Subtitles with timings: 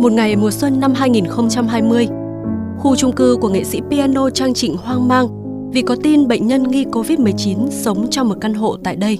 [0.00, 2.08] Một ngày mùa xuân năm 2020,
[2.78, 5.28] khu chung cư của nghệ sĩ piano Trang Trịnh hoang mang
[5.72, 9.18] vì có tin bệnh nhân nghi Covid-19 sống trong một căn hộ tại đây.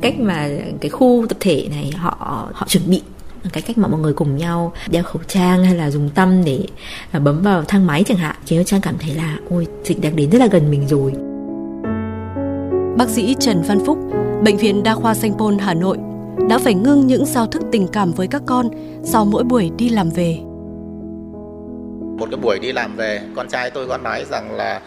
[0.00, 0.48] Cách mà
[0.80, 2.16] cái khu tập thể này họ
[2.52, 3.02] họ chuẩn bị
[3.52, 6.66] cái cách mà mọi người cùng nhau đeo khẩu trang hay là dùng tăm để
[7.10, 10.00] à, bấm vào thang máy chẳng hạn khiến cho trang cảm thấy là ôi dịch
[10.00, 11.12] đang đến rất là gần mình rồi
[12.96, 13.98] bác sĩ Trần Văn Phúc
[14.44, 15.98] bệnh viện đa khoa Sanh Pôn Hà Nội
[16.48, 18.70] đã phải ngưng những giao thức tình cảm với các con
[19.04, 20.38] sau mỗi buổi đi làm về.
[22.18, 24.80] Một cái buổi đi làm về con trai tôi có nói rằng là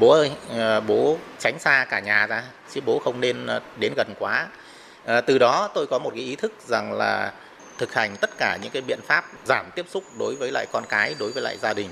[0.00, 2.42] bố ơi ờ, bố tránh xa cả nhà ra
[2.72, 4.46] chứ bố không nên ờ, đến gần quá.
[5.04, 7.32] À, từ đó tôi có một cái ý thức rằng là
[7.78, 10.84] thực hành tất cả những cái biện pháp giảm tiếp xúc đối với lại con
[10.88, 11.88] cái đối với lại gia đình.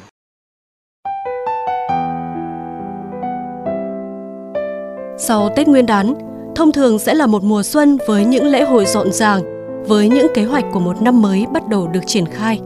[5.19, 6.15] Sau Tết Nguyên đán,
[6.61, 9.43] thông thường sẽ là một mùa xuân với những lễ hội rộn ràng,
[9.89, 12.61] với những kế hoạch của một năm mới bắt đầu được triển khai.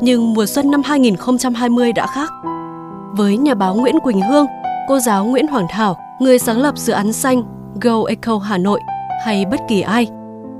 [0.00, 2.30] Nhưng mùa xuân năm 2020 đã khác.
[3.16, 4.46] Với nhà báo Nguyễn Quỳnh Hương,
[4.88, 7.42] cô giáo Nguyễn Hoàng Thảo, người sáng lập dự án xanh
[7.80, 8.80] Go Eco Hà Nội
[9.24, 10.08] hay bất kỳ ai,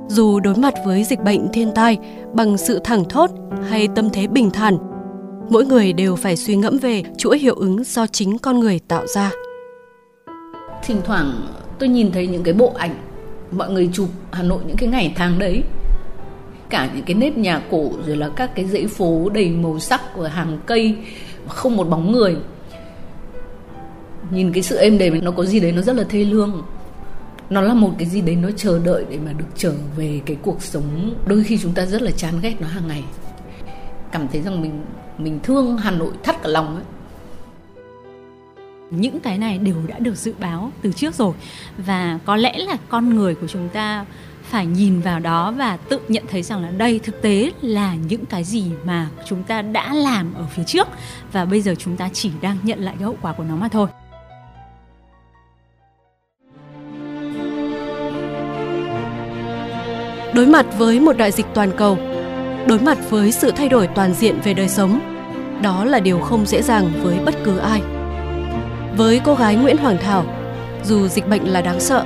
[0.09, 1.99] dù đối mặt với dịch bệnh thiên tai
[2.33, 3.31] bằng sự thẳng thốt
[3.69, 4.79] hay tâm thế bình thản,
[5.51, 9.07] mỗi người đều phải suy ngẫm về chuỗi hiệu ứng do chính con người tạo
[9.07, 9.31] ra.
[10.83, 11.33] Thỉnh thoảng
[11.79, 12.95] tôi nhìn thấy những cái bộ ảnh
[13.51, 15.63] mọi người chụp Hà Nội những cái ngày tháng đấy.
[16.71, 20.15] Cả những cái nếp nhà cổ, rồi là các cái dãy phố đầy màu sắc
[20.15, 20.97] của hàng cây,
[21.49, 22.37] không một bóng người.
[24.31, 26.63] Nhìn cái sự êm đềm, nó có gì đấy nó rất là thê lương.
[27.51, 30.37] Nó là một cái gì đấy nó chờ đợi để mà được trở về cái
[30.43, 31.15] cuộc sống.
[31.27, 33.05] Đôi khi chúng ta rất là chán ghét nó hàng ngày.
[34.13, 34.85] Cảm thấy rằng mình
[35.19, 36.85] mình thương Hà Nội thắt cả lòng ấy
[38.91, 41.35] những cái này đều đã được dự báo từ trước rồi.
[41.79, 44.05] Và có lẽ là con người của chúng ta
[44.43, 48.27] phải nhìn vào đó và tự nhận thấy rằng là đây thực tế là những
[48.27, 50.89] cái gì mà chúng ta đã làm ở phía trước
[51.33, 53.69] và bây giờ chúng ta chỉ đang nhận lại cái hậu quả của nó mà
[53.69, 53.89] thôi.
[60.35, 61.99] Đối mặt với một đại dịch toàn cầu,
[62.67, 65.01] đối mặt với sự thay đổi toàn diện về đời sống,
[65.63, 67.98] đó là điều không dễ dàng với bất cứ ai
[68.99, 70.25] với cô gái nguyễn hoàng thảo.
[70.85, 72.05] Dù dịch bệnh là đáng sợ,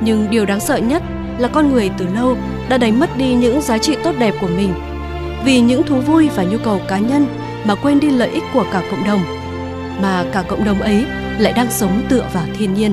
[0.00, 1.02] nhưng điều đáng sợ nhất
[1.38, 2.36] là con người từ lâu
[2.68, 4.74] đã đánh mất đi những giá trị tốt đẹp của mình.
[5.44, 7.26] Vì những thú vui và nhu cầu cá nhân
[7.64, 9.20] mà quên đi lợi ích của cả cộng đồng,
[10.02, 11.04] mà cả cộng đồng ấy
[11.38, 12.92] lại đang sống tựa vào thiên nhiên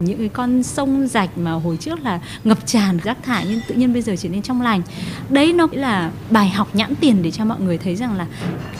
[0.00, 3.74] những cái con sông rạch mà hồi trước là ngập tràn rác thải nhưng tự
[3.74, 4.82] nhiên bây giờ trở nên trong lành.
[5.28, 8.26] Đấy, nó là bài học nhãn tiền để cho mọi người thấy rằng là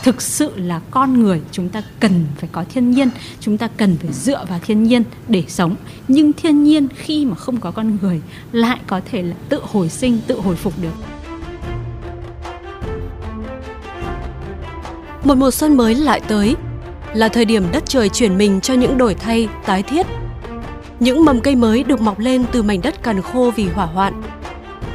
[0.03, 3.11] thực sự là con người chúng ta cần phải có thiên nhiên,
[3.41, 5.77] chúng ta cần phải dựa vào thiên nhiên để sống.
[6.09, 8.21] Nhưng thiên nhiên khi mà không có con người
[8.53, 10.95] lại có thể là tự hồi sinh, tự hồi phục được.
[15.25, 16.57] Một mùa xuân mới lại tới,
[17.15, 20.07] là thời điểm đất trời chuyển mình cho những đổi thay, tái thiết
[21.01, 24.23] những mầm cây mới được mọc lên từ mảnh đất cằn khô vì hỏa hoạn.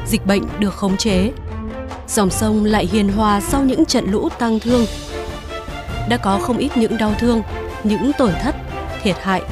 [0.06, 1.32] Dịch bệnh được khống chế.
[2.08, 4.86] Dòng sông lại hiền hòa sau những trận lũ tăng thương.
[6.08, 7.42] Đã có không ít những đau thương,
[7.84, 8.56] những tổn thất,
[9.02, 9.42] thiệt hại.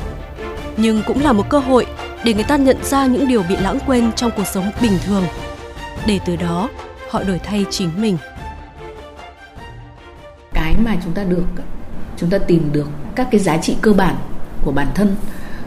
[0.76, 1.86] Nhưng cũng là một cơ hội
[2.24, 5.24] để người ta nhận ra những điều bị lãng quên trong cuộc sống bình thường.
[6.06, 6.68] Để từ đó,
[7.10, 8.16] họ đổi thay chính mình.
[10.52, 11.46] Cái mà chúng ta được,
[12.16, 14.16] chúng ta tìm được các cái giá trị cơ bản
[14.64, 15.16] của bản thân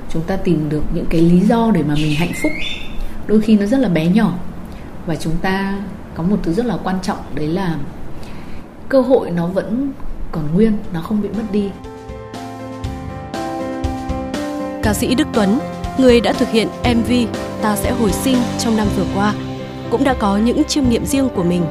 [0.09, 2.51] chúng ta tìm được những cái lý do để mà mình hạnh phúc.
[3.27, 4.33] Đôi khi nó rất là bé nhỏ.
[5.05, 5.79] Và chúng ta
[6.15, 7.75] có một thứ rất là quan trọng đấy là
[8.89, 9.91] cơ hội nó vẫn
[10.31, 11.69] còn nguyên nó không bị mất đi.
[14.83, 15.59] Ca sĩ Đức Tuấn
[15.97, 17.11] người đã thực hiện MV
[17.61, 19.33] Ta sẽ hồi sinh trong năm vừa qua
[19.91, 21.61] cũng đã có những chiêm nghiệm riêng của mình.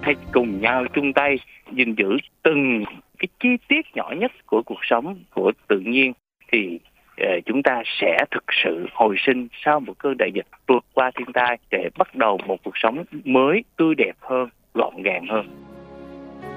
[0.00, 1.36] Hãy cùng nhau chung tay
[1.76, 2.84] gìn giữ từng
[3.20, 6.12] cái chi tiết nhỏ nhất của cuộc sống của tự nhiên
[6.52, 6.78] thì
[7.16, 11.10] ờ, chúng ta sẽ thực sự hồi sinh sau một cơn đại dịch vượt qua
[11.18, 15.46] thiên tai để bắt đầu một cuộc sống mới, tươi đẹp hơn, gọn gàng hơn.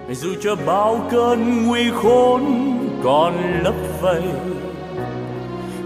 [0.09, 2.41] Dù cho bao cơn nguy khốn
[3.03, 3.33] còn
[3.63, 4.21] lấp vây,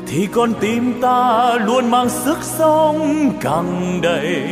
[0.07, 4.45] thì con tim ta luôn mang sức sống càng đầy.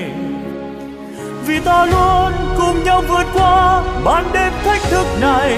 [1.48, 5.57] Vì ta luôn cùng nhau vượt qua ban đêm thách thức này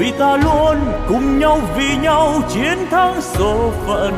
[0.00, 0.76] vì ta luôn
[1.08, 4.12] cùng nhau vì nhau chiến thắng số phận.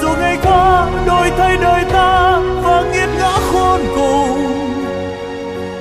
[0.00, 4.72] Dù ngày qua đổi thay đời ta và nghiệt ngã khôn cùng,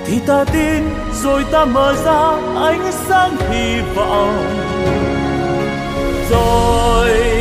[0.05, 0.89] thì ta tin
[1.23, 4.45] rồi ta mở ra ánh sáng hy vọng.
[6.29, 7.34] Rồi